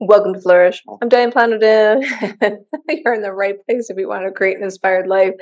[0.00, 0.82] Welcome to Flourish.
[0.88, 0.98] Oh.
[1.00, 2.02] I'm Diane Planodin.
[2.88, 5.34] You're in the right place if you want to create an inspired life.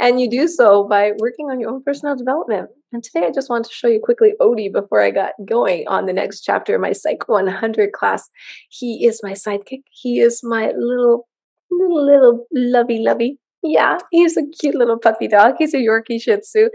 [0.00, 2.70] And you do so by working on your own personal development.
[2.92, 6.06] And today I just want to show you quickly Odie before I got going on
[6.06, 8.28] the next chapter of my Psych 100 class.
[8.68, 9.82] He is my sidekick.
[9.90, 11.28] He is my little,
[11.70, 15.54] little, little lovey lovey yeah, he's a cute little puppy dog.
[15.58, 16.68] He's a Yorkie Shih Tzu.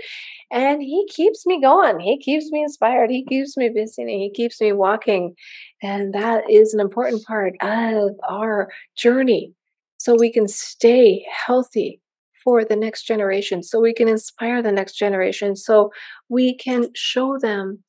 [0.52, 2.00] And he keeps me going.
[2.00, 3.10] He keeps me inspired.
[3.10, 4.04] He keeps me busy.
[4.04, 5.36] and He keeps me walking.
[5.84, 9.54] And that is an important part of our journey.
[9.98, 12.02] So we can stay healthy
[12.44, 13.62] for the next generation.
[13.64, 15.56] So we can inspire the next generation.
[15.58, 15.92] So
[16.30, 17.84] we can show them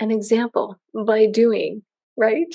[0.00, 1.82] an example by doing,
[2.18, 2.54] right?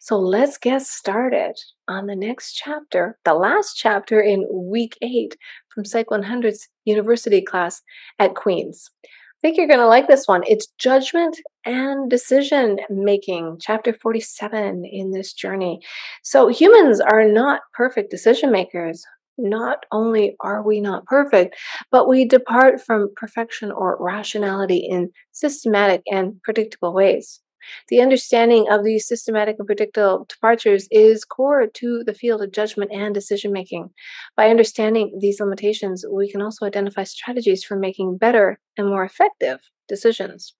[0.00, 1.54] So let's get started
[1.88, 5.36] on the next chapter, the last chapter in week eight
[5.68, 7.82] from Psych 100's university class
[8.18, 8.90] at Queen's.
[9.04, 9.08] I
[9.42, 10.42] think you're going to like this one.
[10.46, 11.36] It's judgment
[11.66, 15.80] and decision making, chapter 47 in this journey.
[16.22, 19.04] So, humans are not perfect decision makers.
[19.38, 21.56] Not only are we not perfect,
[21.90, 27.41] but we depart from perfection or rationality in systematic and predictable ways.
[27.88, 32.90] The understanding of these systematic and predictable departures is core to the field of judgment
[32.92, 33.90] and decision making.
[34.36, 39.60] By understanding these limitations, we can also identify strategies for making better and more effective
[39.88, 40.54] decisions.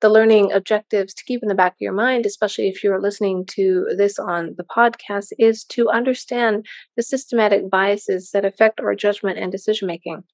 [0.00, 3.46] The learning objectives to keep in the back of your mind, especially if you're listening
[3.52, 9.38] to this on the podcast, is to understand the systematic biases that affect our judgment
[9.38, 10.24] and decision making.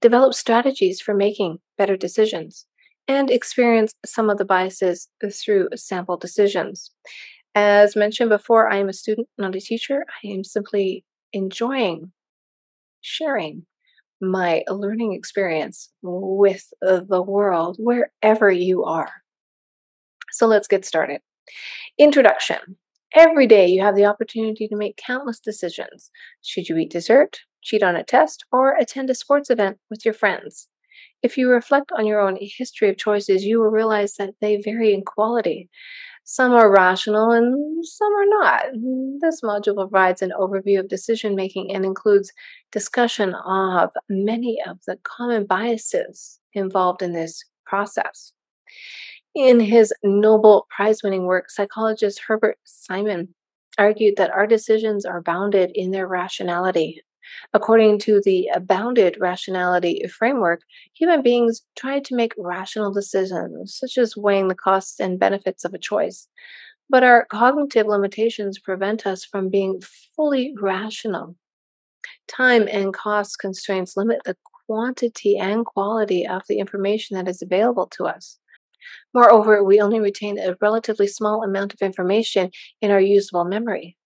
[0.00, 2.66] Develop strategies for making better decisions
[3.10, 6.92] and experience some of the biases through sample decisions.
[7.56, 10.04] As mentioned before, I am a student, not a teacher.
[10.22, 12.12] I am simply enjoying
[13.00, 13.66] sharing
[14.20, 19.10] my learning experience with the world wherever you are.
[20.30, 21.20] So let's get started.
[21.98, 22.76] Introduction.
[23.16, 26.12] Every day you have the opportunity to make countless decisions.
[26.42, 30.14] Should you eat dessert, cheat on a test, or attend a sports event with your
[30.14, 30.68] friends?
[31.22, 34.94] If you reflect on your own history of choices, you will realize that they vary
[34.94, 35.68] in quality.
[36.24, 38.66] Some are rational and some are not.
[39.20, 42.32] This module provides an overview of decision making and includes
[42.72, 48.32] discussion of many of the common biases involved in this process.
[49.34, 53.34] In his Nobel Prize winning work, psychologist Herbert Simon
[53.78, 57.02] argued that our decisions are bounded in their rationality
[57.52, 60.62] According to the bounded rationality framework,
[60.94, 65.74] human beings try to make rational decisions, such as weighing the costs and benefits of
[65.74, 66.28] a choice.
[66.88, 69.80] But our cognitive limitations prevent us from being
[70.16, 71.36] fully rational.
[72.26, 74.36] Time and cost constraints limit the
[74.66, 78.38] quantity and quality of the information that is available to us.
[79.12, 83.96] Moreover, we only retain a relatively small amount of information in our usable memory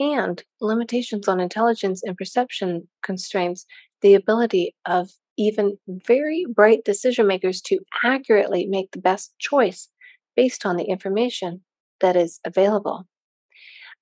[0.00, 3.66] and limitations on intelligence and perception constraints
[4.00, 9.88] the ability of even very bright decision makers to accurately make the best choice
[10.34, 11.62] based on the information
[12.00, 13.06] that is available.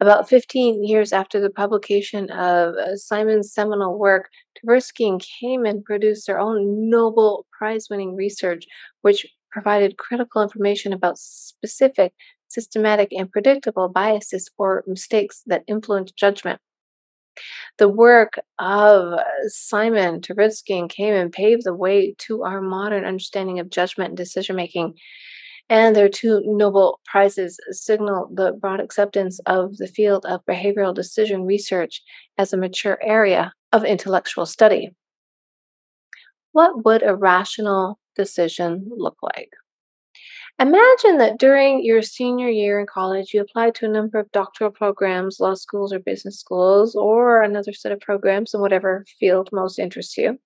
[0.01, 6.29] About 15 years after the publication of uh, Simon's seminal work, Tversky and Kahneman produced
[6.29, 8.65] their own Nobel Prize winning research,
[9.03, 12.13] which provided critical information about specific
[12.49, 16.61] systematic and predictable biases or mistakes that influence judgment.
[17.79, 23.71] The work of Simon, Tversky, and Kahneman paved the way to our modern understanding of
[23.71, 24.95] judgment and decision making.
[25.71, 31.45] And their two Nobel Prizes signal the broad acceptance of the field of behavioral decision
[31.45, 32.03] research
[32.39, 34.91] as a mature area of intellectual study.
[36.53, 39.51] What would a rational decision look like?
[40.61, 44.73] Imagine that during your senior year in college, you applied to a number of doctoral
[44.73, 49.79] programs, law schools or business schools, or another set of programs in whatever field most
[49.79, 50.39] interests you.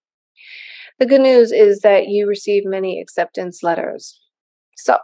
[0.99, 4.21] The good news is that you receive many acceptance letters.
[4.77, 4.99] So,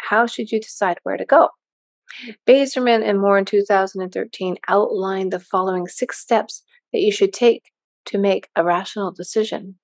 [0.00, 1.50] how should you decide where to go?
[2.46, 6.62] Bazerman and Moore in 2013 outlined the following six steps
[6.92, 7.70] that you should take
[8.06, 9.76] to make a rational decision.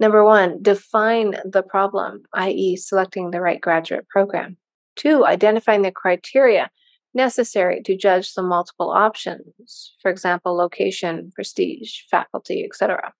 [0.00, 4.56] Number one, define the problem, i.e., selecting the right graduate program.
[4.96, 6.70] Two, identifying the criteria
[7.14, 13.12] necessary to judge the multiple options, for example, location, prestige, faculty, etc.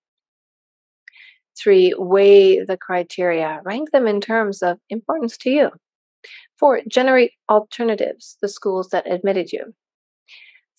[1.60, 5.70] Three, weigh the criteria, rank them in terms of importance to you.
[6.58, 9.74] Four, generate alternatives, the schools that admitted you.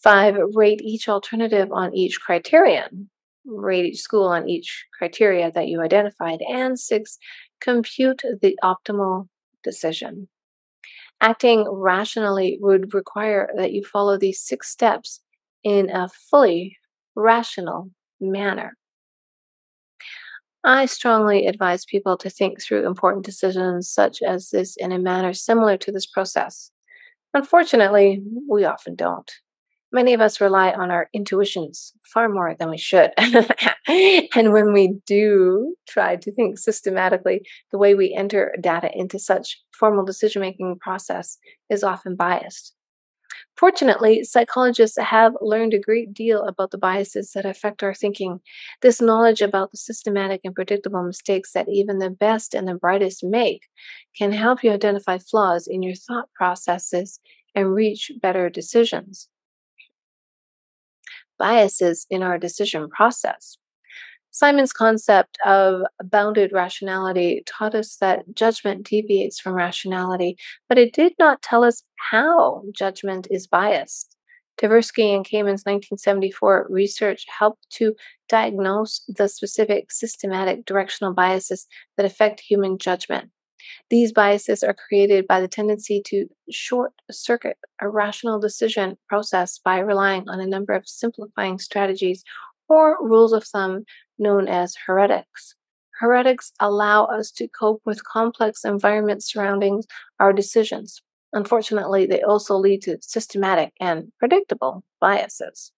[0.01, 3.09] Five, rate each alternative on each criterion,
[3.45, 6.41] rate each school on each criteria that you identified.
[6.47, 7.17] And six,
[7.61, 9.27] compute the optimal
[9.63, 10.27] decision.
[11.21, 15.21] Acting rationally would require that you follow these six steps
[15.63, 16.77] in a fully
[17.15, 17.91] rational
[18.21, 18.75] manner.
[20.63, 25.33] I strongly advise people to think through important decisions such as this in a manner
[25.33, 26.71] similar to this process.
[27.33, 29.31] Unfortunately, we often don't.
[29.91, 33.11] Many of us rely on our intuitions far more than we should.
[33.87, 37.41] and when we do try to think systematically,
[37.71, 41.39] the way we enter data into such formal decision making process
[41.71, 42.75] is often biased.
[43.57, 48.39] Fortunately, psychologists have learned a great deal about the biases that affect our thinking.
[48.81, 53.23] This knowledge about the systematic and predictable mistakes that even the best and the brightest
[53.23, 53.63] make
[54.17, 57.19] can help you identify flaws in your thought processes
[57.55, 59.27] and reach better decisions
[61.39, 63.57] biases in our decision process.
[64.31, 70.37] Simon's concept of bounded rationality taught us that judgment deviates from rationality,
[70.67, 74.15] but it did not tell us how judgment is biased.
[74.59, 77.95] Tversky and Kahneman's 1974 research helped to
[78.27, 81.65] diagnose the specific systematic directional biases
[81.97, 83.31] that affect human judgment.
[83.89, 89.79] These biases are created by the tendency to short circuit a rational decision process by
[89.79, 92.23] relying on a number of simplifying strategies
[92.67, 93.85] or rules of thumb
[94.17, 95.55] known as heuristics.
[96.01, 99.83] Heuristics allow us to cope with complex environments surrounding
[100.19, 101.01] our decisions.
[101.33, 105.71] Unfortunately, they also lead to systematic and predictable biases.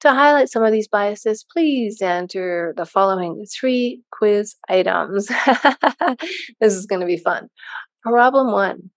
[0.00, 5.26] To highlight some of these biases, please enter the following three quiz items.
[6.60, 7.48] this is going to be fun.
[8.02, 8.90] Problem one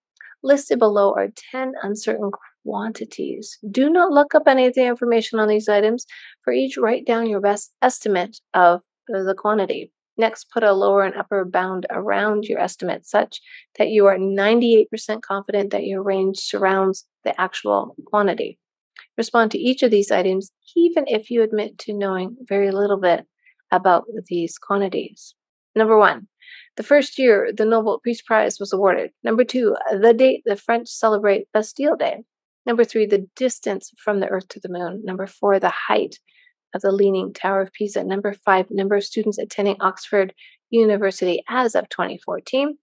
[0.44, 2.32] listed below are 10 uncertain
[2.64, 3.58] quantities.
[3.70, 6.06] Do not look up any of the information on these items.
[6.44, 9.92] For each, write down your best estimate of the quantity.
[10.18, 13.40] Next, put a lower and upper bound around your estimate such
[13.78, 18.60] that you are 98% confident that your range surrounds the actual quantity.
[19.22, 23.28] Respond to each of these items, even if you admit to knowing very little bit
[23.72, 25.36] about these quantities.
[25.76, 26.28] Number one,
[26.76, 29.12] the first year the Nobel Peace Prize was awarded.
[29.24, 32.24] Number two, the date the French celebrate Bastille Day.
[32.66, 35.04] Number three, the distance from the Earth to the Moon.
[35.06, 36.16] Number four, the height
[36.74, 38.04] of the Leaning Tower of Pisa.
[38.04, 40.34] Number five, number of students attending Oxford
[40.72, 42.76] University as of 2014.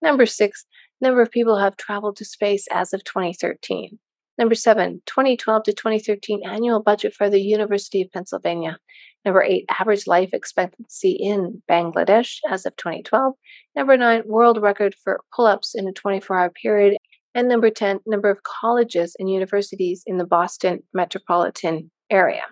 [0.00, 0.64] Number six,
[1.02, 3.98] number of people who have traveled to space as of 2013.
[4.38, 8.78] Number seven, 2012 to 2013 annual budget for the University of Pennsylvania.
[9.24, 13.34] Number eight, average life expectancy in Bangladesh as of 2012.
[13.76, 16.96] Number nine, world record for pull ups in a 24 hour period.
[17.34, 22.44] And number 10, number of colleges and universities in the Boston metropolitan area.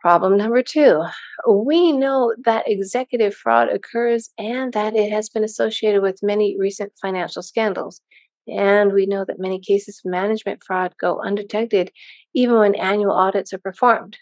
[0.00, 1.02] Problem number two
[1.48, 6.92] we know that executive fraud occurs and that it has been associated with many recent
[7.02, 8.00] financial scandals.
[8.48, 11.92] And we know that many cases of management fraud go undetected
[12.34, 14.16] even when annual audits are performed.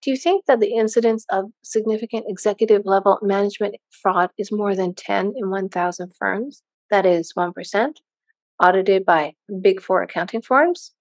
[0.00, 4.94] Do you think that the incidence of significant executive level management fraud is more than
[4.94, 6.62] 10 in 1,000 firms?
[6.90, 7.94] That is 1%,
[8.62, 10.92] audited by Big Four accounting firms?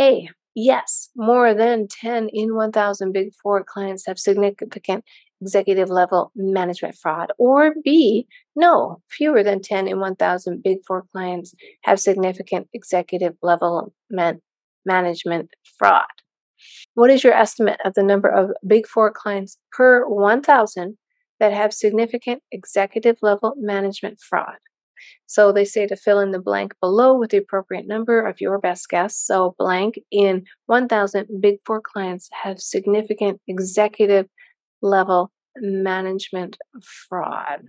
[0.00, 0.28] A.
[0.54, 5.04] Yes, more than 10 in 1,000 Big Four clients have significant
[5.44, 7.30] executive level management fraud.
[7.38, 8.26] Or B,
[8.56, 14.40] no, fewer than 10 in 1,000 Big Four clients have significant executive level man-
[14.86, 16.04] management fraud.
[16.94, 20.96] What is your estimate of the number of Big Four clients per 1,000
[21.40, 24.56] that have significant executive level management fraud?
[25.26, 28.58] So they say to fill in the blank below with the appropriate number of your
[28.58, 29.18] best guess.
[29.18, 34.26] So blank in 1,000 Big Four clients have significant executive
[34.80, 37.68] level management fraud.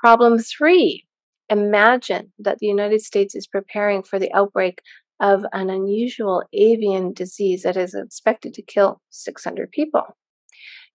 [0.00, 1.06] Problem three
[1.48, 4.80] imagine that the United States is preparing for the outbreak
[5.20, 10.16] of an unusual avian disease that is expected to kill 600 people.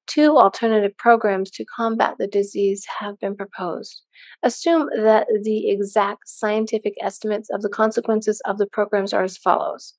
[0.07, 4.01] Two alternative programs to combat the disease have been proposed.
[4.43, 9.93] Assume that the exact scientific estimates of the consequences of the programs are as follows.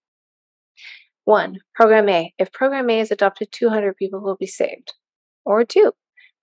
[1.25, 2.35] One, Program A.
[2.39, 4.93] If Program A is adopted, 200 people will be saved
[5.45, 5.93] or two.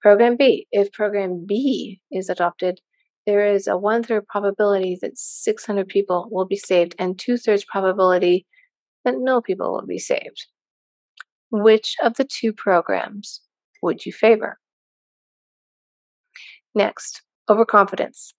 [0.02, 2.80] Program B, if Program B is adopted,
[3.26, 7.66] there is a one third probability that 600 people will be saved and two thirds
[7.66, 8.48] probability
[9.06, 10.48] that no people will be saved.
[11.52, 13.42] Which of the two programs
[13.82, 14.60] would you favor?
[16.74, 18.34] Next, overconfidence.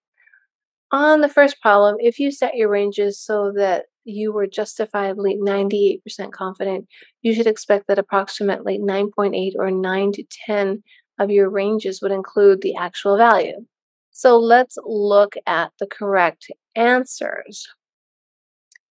[0.93, 6.01] On the first problem, if you set your ranges so that you were justifiably 98%
[6.33, 6.87] confident,
[7.23, 10.83] you should expect that approximately 9.8 or 9 to 10
[11.19, 13.67] of your ranges would include the actual value.
[14.11, 17.67] So let's look at the correct answers.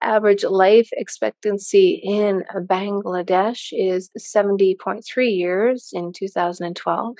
[0.00, 5.02] Average life expectancy in Bangladesh is 70.3
[5.36, 7.16] years in 2012.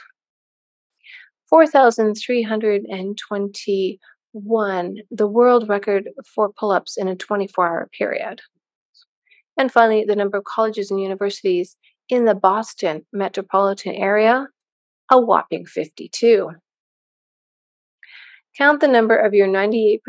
[4.33, 8.41] 4,321, the world record for pull ups in a 24 hour period.
[9.57, 11.77] And finally, the number of colleges and universities
[12.09, 14.49] in the Boston metropolitan area,
[15.11, 16.53] a whopping 52.
[18.57, 20.01] Count the number of your 98%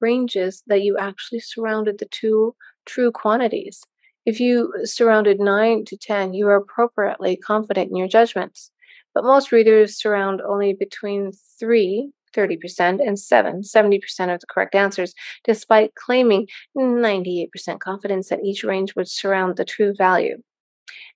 [0.00, 2.54] ranges that you actually surrounded the two
[2.86, 3.82] true quantities.
[4.26, 8.70] If you surrounded 9 to 10, you are appropriately confident in your judgments.
[9.14, 15.14] But most readers surround only between 3, 30%, and 7, 70% of the correct answers,
[15.44, 17.48] despite claiming 98%
[17.80, 20.38] confidence that each range would surround the true value.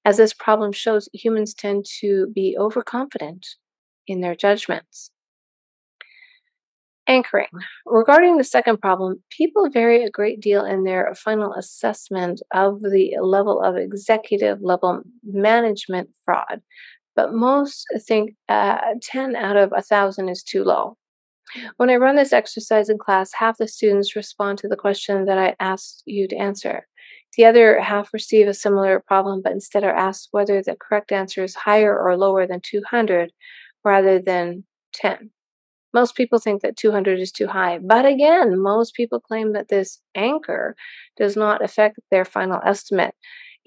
[0.04, 3.46] As this problem shows, humans tend to be overconfident
[4.06, 5.10] in their judgments.
[7.06, 7.46] Anchoring.
[7.87, 13.16] Regarding the second problem, people vary a great deal in their final assessment of the
[13.22, 16.60] level of executive level management fraud,
[17.16, 20.98] but most think uh, 10 out of 1,000 is too low.
[21.76, 25.38] When I run this exercise in class, half the students respond to the question that
[25.38, 26.87] I asked you to answer.
[27.37, 31.45] The other half receive a similar problem, but instead are asked whether the correct answer
[31.45, 33.33] is higher or lower than 200
[33.85, 34.64] rather than
[34.95, 35.31] 10.
[35.95, 40.00] Most people think that 200 is too high, but again, most people claim that this
[40.14, 40.76] anchor
[41.17, 43.14] does not affect their final estimate.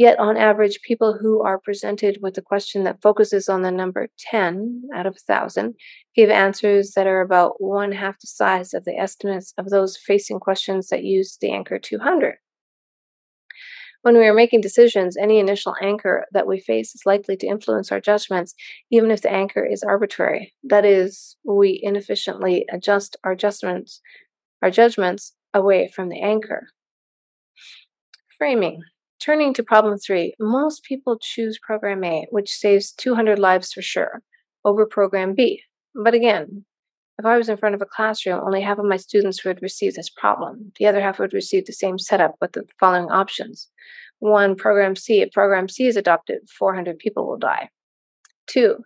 [0.02, 4.08] Yet, on average, people who are presented with a question that focuses on the number
[4.18, 5.76] 10 out of 1,000
[6.16, 10.40] give answers that are about one half the size of the estimates of those facing
[10.40, 12.38] questions that use the anchor 200.
[14.02, 17.92] When we are making decisions, any initial anchor that we face is likely to influence
[17.92, 18.56] our judgments,
[18.90, 20.56] even if the anchor is arbitrary.
[20.64, 24.02] That is, we inefficiently adjust our judgments,
[24.64, 26.70] our judgments away from the anchor.
[28.36, 28.82] Framing.
[29.24, 34.24] Turning to problem three, most people choose program A, which saves 200 lives for sure,
[34.66, 35.62] over program B.
[35.94, 36.66] But again,
[37.20, 39.94] if I was in front of a classroom, only half of my students would receive
[39.94, 40.72] this problem.
[40.80, 43.68] The other half would receive the same setup with the following options.
[44.18, 45.22] One, program C.
[45.22, 47.70] If program C is adopted, 400 people will die.
[48.48, 48.78] Two,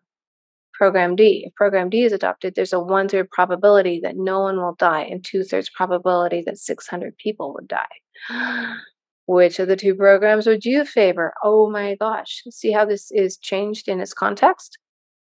[0.73, 1.45] program D.
[1.47, 5.03] If program D is adopted, there's a one third probability that no one will die
[5.03, 8.75] and two thirds probability that 600 people would die.
[9.27, 11.33] Which of the two programs would you favor?
[11.43, 12.43] Oh my gosh.
[12.49, 14.77] See how this is changed in its context?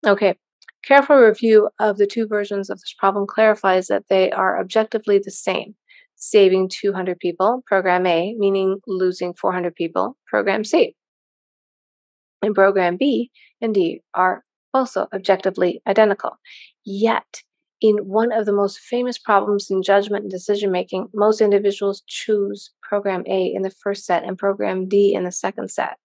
[0.07, 0.37] Okay.
[0.83, 5.31] Careful review of the two versions of this problem clarifies that they are objectively the
[5.31, 5.75] same
[6.17, 10.95] saving 200 people, program A, meaning losing 400 people, program C.
[12.43, 16.39] And program B and D are also objectively identical.
[16.85, 17.43] Yet,
[17.81, 22.71] in one of the most famous problems in judgment and decision making, most individuals choose
[22.89, 25.97] program A in the first set and program D in the second set.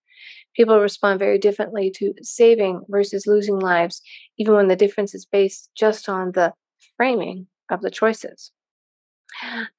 [0.55, 4.01] People respond very differently to saving versus losing lives,
[4.37, 6.53] even when the difference is based just on the
[6.97, 8.51] framing of the choices.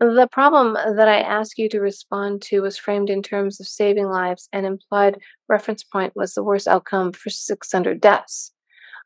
[0.00, 4.06] The problem that I asked you to respond to was framed in terms of saving
[4.06, 5.18] lives, and implied
[5.49, 8.52] reference point was the worst outcome for 600 deaths.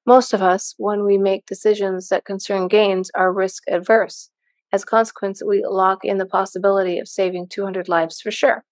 [0.06, 4.30] Most of us, when we make decisions that concern gains, are risk adverse.
[4.72, 8.64] As a consequence, we lock in the possibility of saving 200 lives for sure.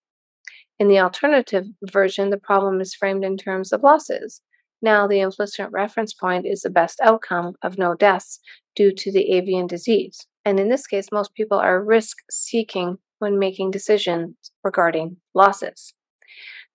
[0.78, 4.42] In the alternative version, the problem is framed in terms of losses.
[4.82, 8.40] Now, the implicit reference point is the best outcome of no deaths
[8.74, 10.26] due to the avian disease.
[10.44, 15.94] And in this case, most people are risk seeking when making decisions regarding losses.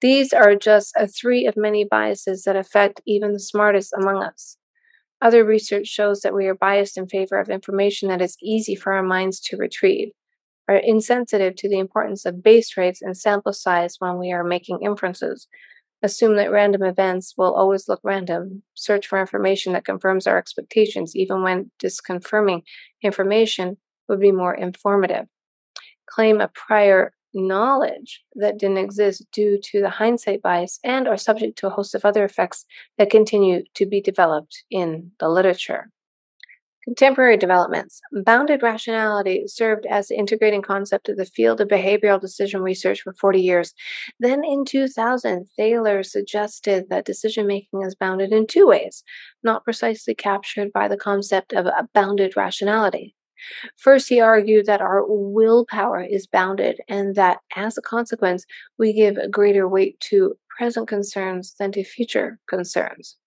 [0.01, 4.57] These are just a three of many biases that affect even the smartest among us.
[5.21, 8.93] Other research shows that we are biased in favor of information that is easy for
[8.93, 10.11] our minds to retrieve,
[10.69, 14.79] are insensitive to the importance of base rates and sample size when we are making
[14.81, 15.47] inferences,
[16.01, 21.15] assume that random events will always look random, search for information that confirms our expectations,
[21.15, 22.61] even when disconfirming
[23.01, 25.25] information would be more informative,
[26.07, 31.57] claim a prior knowledge that didn't exist due to the hindsight bias and are subject
[31.59, 32.65] to a host of other effects
[32.97, 35.89] that continue to be developed in the literature.
[36.85, 38.01] Contemporary developments.
[38.23, 43.13] Bounded rationality served as the integrating concept of the field of behavioral decision research for
[43.13, 43.73] 40 years.
[44.19, 49.03] Then in 2000, Thaler suggested that decision making is bounded in two ways,
[49.43, 53.13] not precisely captured by the concept of bounded rationality.
[53.77, 58.45] First, he argued that our willpower is bounded and that as a consequence,
[58.77, 63.17] we give greater weight to present concerns than to future concerns.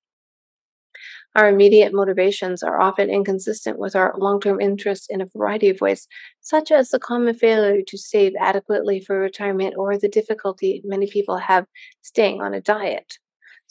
[1.34, 5.80] Our immediate motivations are often inconsistent with our long term interests in a variety of
[5.80, 6.06] ways,
[6.42, 11.38] such as the common failure to save adequately for retirement or the difficulty many people
[11.38, 11.66] have
[12.02, 13.18] staying on a diet.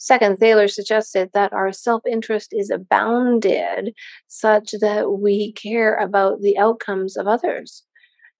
[0.02, 3.94] Second, Thaler suggested that our self interest is bounded
[4.26, 7.84] such that we care about the outcomes of others.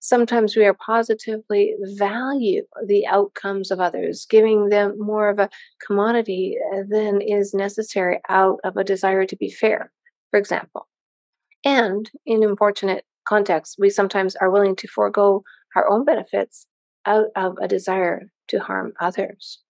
[0.00, 5.49] Sometimes we are positively value the outcomes of others, giving them more of a
[5.87, 9.92] commodity eh, than is necessary out of a desire to be fair,
[10.33, 10.88] for example.
[11.64, 15.45] And in unfortunate contexts, we sometimes are willing to forego
[15.76, 16.66] our own benefits
[17.07, 19.62] out of a desire to harm others.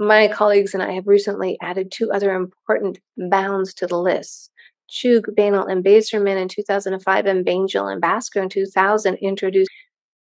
[0.00, 4.52] My colleagues and I have recently added two other important bounds to the list.
[4.88, 9.68] Chugh, Bainall, and Bazerman in 2005 and Banaji and Bhaskar in 2000 introduced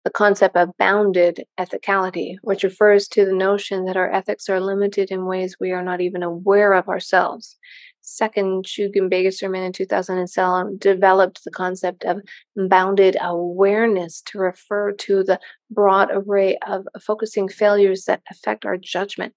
[0.06, 5.12] the concept of bounded ethicality, which refers to the notion that our ethics are limited
[5.12, 7.58] in ways we are not even aware of ourselves.
[8.00, 12.22] Second, Chugh and Bazerman in 2007 developed the concept of
[12.56, 15.38] bounded awareness to refer to the
[15.70, 19.34] broad array of focusing failures that affect our judgment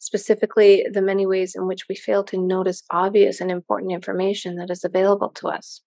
[0.00, 4.70] specifically the many ways in which we fail to notice obvious and important information that
[4.70, 5.82] is available to us.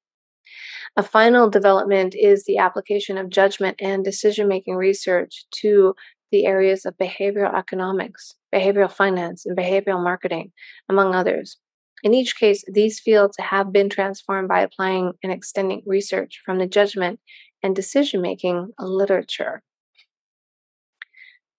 [0.95, 5.95] A final development is the application of judgment and decision making research to
[6.31, 10.51] the areas of behavioral economics, behavioral finance, and behavioral marketing,
[10.87, 11.57] among others.
[12.03, 16.67] In each case, these fields have been transformed by applying and extending research from the
[16.67, 17.19] judgment
[17.63, 19.63] and decision making literature.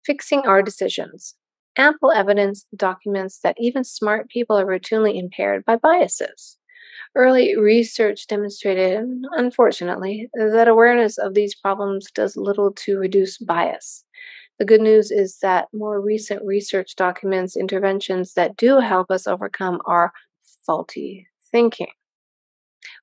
[0.04, 1.34] Fixing our decisions.
[1.76, 6.56] Ample evidence documents that even smart people are routinely impaired by biases.
[7.14, 14.04] Early research demonstrated, unfortunately, that awareness of these problems does little to reduce bias.
[14.58, 19.80] The good news is that more recent research documents interventions that do help us overcome
[19.86, 20.12] our
[20.66, 21.88] faulty thinking.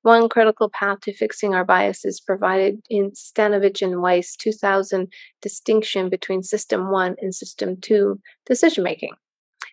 [0.03, 6.43] One critical path to fixing our biases provided in Stanovich and Weiss 2000 distinction between
[6.43, 9.13] System 1 and System 2 decision making.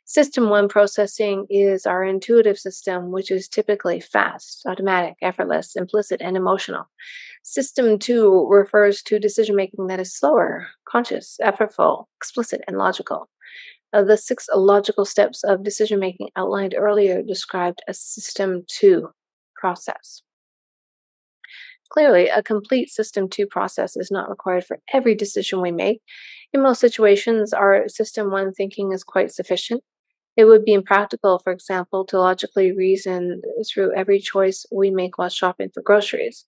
[0.05, 6.35] System 1 processing is our intuitive system, which is typically fast, automatic, effortless, implicit, and
[6.35, 6.85] emotional.
[7.43, 13.29] System 2 refers to decision making that is slower, conscious, effortful, explicit, and logical.
[13.93, 19.11] Uh, the six logical steps of decision making outlined earlier described a System 2
[19.59, 20.23] process.
[21.91, 26.01] Clearly, a complete System 2 process is not required for every decision we make.
[26.53, 29.83] In most situations, our System 1 thinking is quite sufficient.
[30.37, 35.31] It would be impractical, for example, to logically reason through every choice we make while
[35.31, 36.45] shopping for groceries.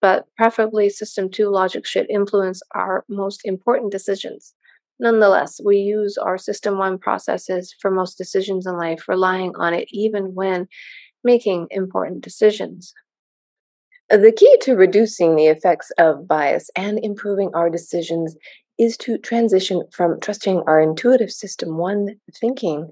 [0.00, 4.54] But preferably, System 2 logic should influence our most important decisions.
[5.00, 9.86] Nonetheless, we use our System 1 processes for most decisions in life, relying on it
[9.92, 10.66] even when
[11.24, 12.92] making important decisions.
[14.10, 18.36] The key to reducing the effects of bias and improving our decisions
[18.78, 22.90] is to transition from trusting our intuitive system one thinking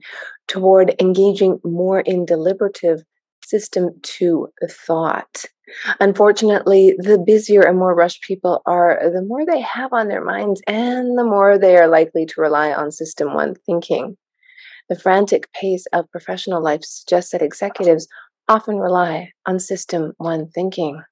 [0.49, 3.03] toward engaging more in deliberative
[3.45, 5.45] system two thought.
[6.01, 10.61] Unfortunately, the busier and more rushed people are, the more they have on their minds
[10.67, 14.17] and the more they are likely to rely on system one thinking.
[14.89, 18.07] The frantic pace of professional life suggests that executives
[18.49, 21.03] often rely on System 1 thinking.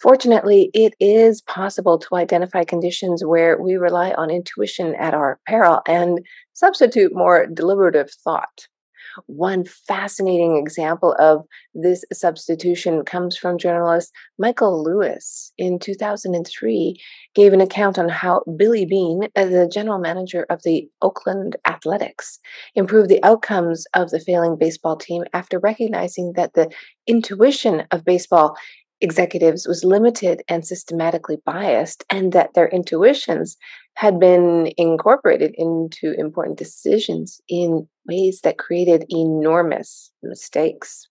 [0.00, 5.80] Fortunately, it is possible to identify conditions where we rely on intuition at our peril
[5.86, 6.18] and
[6.52, 8.66] substitute more deliberative thought.
[9.26, 15.52] One fascinating example of this substitution comes from journalist Michael Lewis.
[15.58, 17.00] In 2003,
[17.34, 22.38] gave an account on how Billy Beane, uh, the general manager of the Oakland Athletics,
[22.74, 26.70] improved the outcomes of the failing baseball team after recognizing that the
[27.06, 28.56] intuition of baseball
[29.00, 33.56] executives was limited and systematically biased, and that their intuitions
[33.94, 41.08] had been incorporated into important decisions in ways that created enormous mistakes.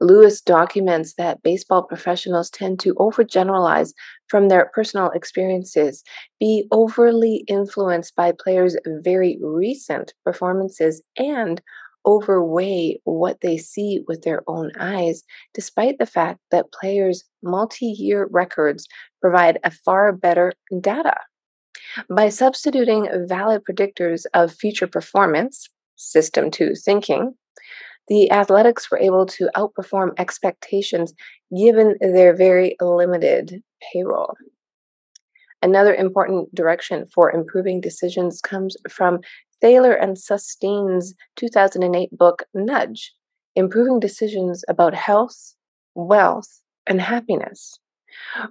[0.00, 3.92] Lewis documents that baseball professionals tend to overgeneralize
[4.28, 6.02] from their personal experiences,
[6.38, 11.62] be overly influenced by players' very recent performances, and
[12.06, 18.28] overweigh what they see with their own eyes, despite the fact that players' multi year
[18.30, 18.86] records
[19.20, 21.16] provide a far better data.
[22.08, 27.34] By substituting valid predictors of future performance, System 2 thinking,
[28.08, 31.14] the athletics were able to outperform expectations
[31.56, 34.34] given their very limited payroll.
[35.62, 39.20] Another important direction for improving decisions comes from
[39.60, 43.14] Thaler and Sunstein's 2008 book Nudge
[43.54, 45.54] Improving Decisions About Health,
[45.94, 47.78] Wealth, and Happiness.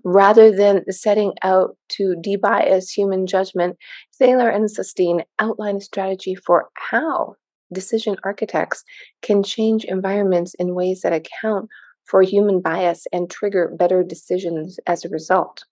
[0.04, 3.78] Rather than setting out to debias human judgment,
[4.18, 7.36] Thaler and Sunstein outline a strategy for how
[7.74, 8.84] decision architects
[9.22, 11.70] can change environments in ways that account
[12.06, 15.66] for human bias and trigger better decisions as a result.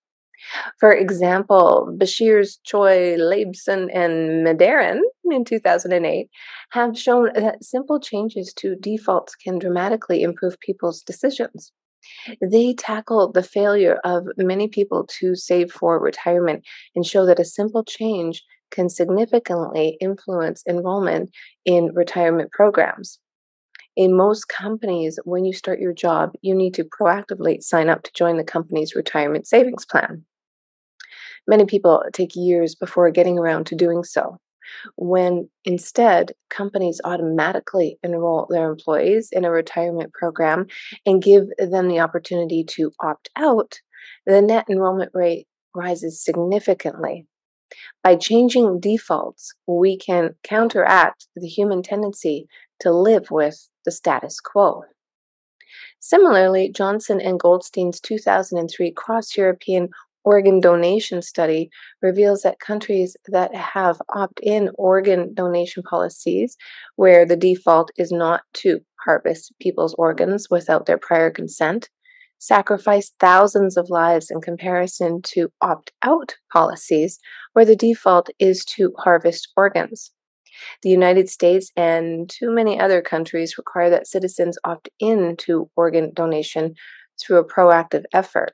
[0.79, 6.29] For example, Beshears, Choi, Laibson, and Madrian in 2008
[6.71, 11.71] have shown that simple changes to defaults can dramatically improve people's decisions.
[12.41, 16.63] They tackle the failure of many people to save for retirement
[16.95, 21.31] and show that a simple change can significantly influence enrollment
[21.65, 23.19] in retirement programs.
[23.95, 28.11] In most companies, when you start your job, you need to proactively sign up to
[28.13, 30.25] join the company's retirement savings plan.
[31.47, 34.39] Many people take years before getting around to doing so.
[34.95, 40.67] When instead, companies automatically enroll their employees in a retirement program
[41.05, 43.79] and give them the opportunity to opt out,
[44.25, 47.27] the net enrollment rate rises significantly.
[48.03, 52.47] By changing defaults, we can counteract the human tendency
[52.79, 54.83] to live with the status quo.
[55.99, 59.89] Similarly, Johnson and Goldstein's 2003 cross European
[60.23, 61.69] organ donation study
[62.01, 66.55] reveals that countries that have opt in organ donation policies,
[66.95, 71.89] where the default is not to harvest people's organs without their prior consent,
[72.39, 77.19] sacrifice thousands of lives in comparison to opt out policies,
[77.53, 80.11] where the default is to harvest organs.
[80.81, 86.11] The United States and too many other countries require that citizens opt in to organ
[86.13, 86.75] donation
[87.21, 88.53] through a proactive effort.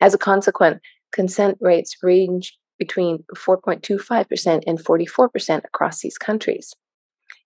[0.00, 0.80] As a consequence,
[1.12, 6.74] consent rates range between 4.25% and 44% across these countries.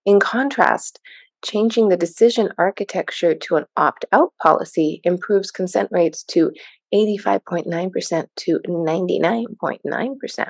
[0.06, 1.00] In contrast,
[1.44, 6.50] changing the decision architecture to an opt out policy improves consent rates to
[6.92, 10.48] 85.9% to 99.9%.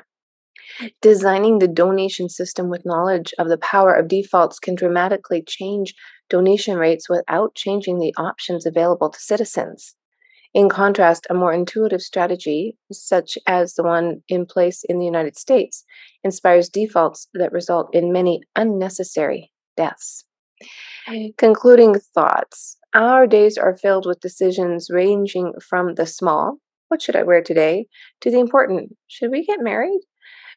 [1.01, 5.93] Designing the donation system with knowledge of the power of defaults can dramatically change
[6.29, 9.95] donation rates without changing the options available to citizens.
[10.53, 15.37] In contrast, a more intuitive strategy, such as the one in place in the United
[15.37, 15.85] States,
[16.23, 20.25] inspires defaults that result in many unnecessary deaths.
[21.37, 27.23] Concluding thoughts Our days are filled with decisions ranging from the small, what should I
[27.23, 27.87] wear today,
[28.21, 30.01] to the important, should we get married?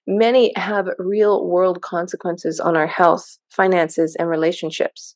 [0.07, 5.15] Many have real world consequences on our health, finances, and relationships.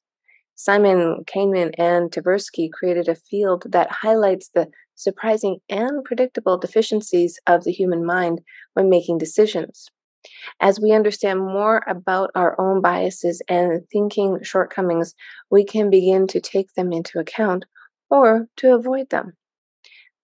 [0.54, 7.64] Simon Kahneman and Tversky created a field that highlights the surprising and predictable deficiencies of
[7.64, 8.40] the human mind
[8.74, 9.88] when making decisions.
[10.60, 15.14] As we understand more about our own biases and thinking shortcomings,
[15.50, 17.64] we can begin to take them into account
[18.08, 19.36] or to avoid them.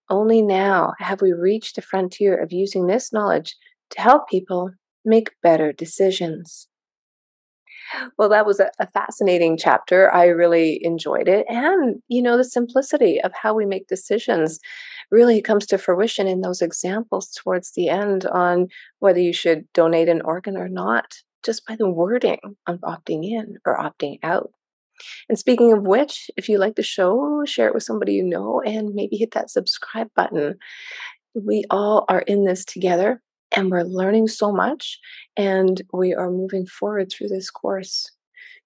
[0.09, 3.55] Only now have we reached the frontier of using this knowledge
[3.93, 4.71] to help people
[5.05, 6.67] make better decisions.
[8.17, 10.11] Well, that was a, fascinating chapter.
[10.11, 11.45] I really enjoyed it.
[11.47, 14.59] And, you know, the simplicity of how we make decisions
[15.11, 18.67] really comes to fruition in those examples towards the end on
[18.99, 21.13] whether you should donate an organ or not,
[21.45, 24.51] just by the wording of opting in or opting out.
[25.27, 28.61] And speaking of which, if you like the show, share it with somebody you know
[28.65, 30.55] and maybe hit that subscribe button.
[31.35, 33.21] We all are in this together
[33.55, 34.99] and we're learning so much
[35.37, 38.09] and we are moving forward through this course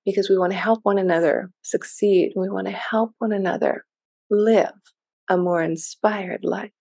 [0.06, 2.32] because we want to help one another succeed.
[2.36, 3.86] We want to help one another
[4.30, 4.72] live
[5.30, 6.72] a more inspired life.